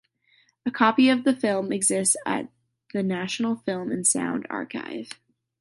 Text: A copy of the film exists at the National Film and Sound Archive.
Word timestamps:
A 0.65 0.71
copy 0.71 1.09
of 1.09 1.25
the 1.25 1.35
film 1.35 1.71
exists 1.71 2.15
at 2.25 2.49
the 2.91 3.03
National 3.03 3.57
Film 3.57 3.91
and 3.91 4.07
Sound 4.07 4.47
Archive. 4.49 5.11